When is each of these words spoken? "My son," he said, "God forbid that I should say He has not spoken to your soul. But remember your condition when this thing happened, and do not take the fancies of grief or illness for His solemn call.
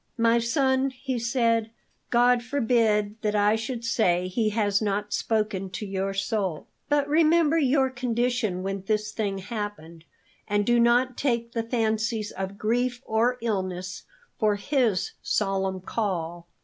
"My 0.17 0.39
son," 0.39 0.89
he 0.89 1.19
said, 1.19 1.69
"God 2.09 2.41
forbid 2.41 3.21
that 3.21 3.35
I 3.35 3.55
should 3.55 3.85
say 3.85 4.27
He 4.27 4.49
has 4.49 4.81
not 4.81 5.13
spoken 5.13 5.69
to 5.73 5.85
your 5.85 6.15
soul. 6.15 6.65
But 6.89 7.07
remember 7.07 7.59
your 7.59 7.91
condition 7.91 8.63
when 8.63 8.81
this 8.87 9.11
thing 9.11 9.37
happened, 9.37 10.05
and 10.47 10.65
do 10.65 10.79
not 10.79 11.17
take 11.17 11.51
the 11.51 11.61
fancies 11.61 12.31
of 12.31 12.57
grief 12.57 13.03
or 13.05 13.37
illness 13.43 14.01
for 14.39 14.55
His 14.55 15.11
solemn 15.21 15.81
call. 15.81 16.47